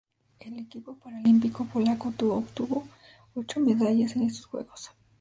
El 0.39 0.57
equipo 0.57 0.95
paralímpico 0.95 1.65
polaco 1.65 2.11
obtuvo 2.33 2.87
ocho 3.35 3.59
medallas 3.59 4.15
en 4.15 4.23
estos 4.23 4.47
Juegos. 4.47 4.89